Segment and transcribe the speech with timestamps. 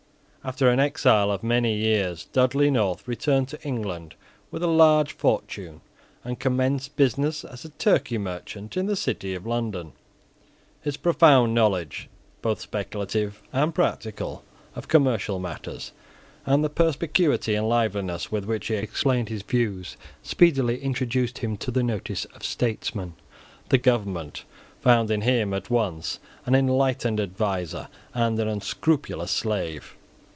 [0.43, 4.15] After an exile of many years, Dudley North returned to England
[4.49, 5.81] with a large fortune,
[6.23, 9.91] and commenced business as a Turkey merchant in the City of London.
[10.81, 12.09] His profound knowledge,
[12.41, 14.43] both speculative and practical,
[14.75, 15.91] of commercial matters,
[16.43, 21.69] and the perspicuity and liveliness with which he explained his views, speedily introduced him to
[21.69, 23.13] the notice of statesmen.
[23.69, 24.43] The government
[24.79, 29.95] found in him at once an enlightened adviser and an unscrupulous slave.